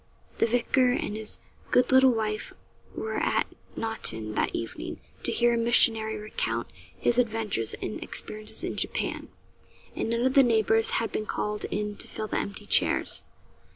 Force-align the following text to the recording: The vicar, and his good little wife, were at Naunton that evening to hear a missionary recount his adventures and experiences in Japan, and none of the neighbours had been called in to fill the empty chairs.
The 0.39 0.47
vicar, 0.47 0.93
and 0.93 1.15
his 1.15 1.37
good 1.69 1.91
little 1.91 2.09
wife, 2.11 2.55
were 2.95 3.19
at 3.19 3.45
Naunton 3.77 4.33
that 4.33 4.55
evening 4.55 4.99
to 5.21 5.31
hear 5.31 5.53
a 5.53 5.57
missionary 5.59 6.17
recount 6.17 6.65
his 6.97 7.19
adventures 7.19 7.75
and 7.83 8.01
experiences 8.03 8.63
in 8.63 8.77
Japan, 8.77 9.29
and 9.95 10.09
none 10.09 10.25
of 10.25 10.33
the 10.33 10.41
neighbours 10.41 10.89
had 10.97 11.11
been 11.11 11.27
called 11.27 11.65
in 11.65 11.97
to 11.97 12.07
fill 12.07 12.25
the 12.27 12.39
empty 12.39 12.65
chairs. 12.65 13.23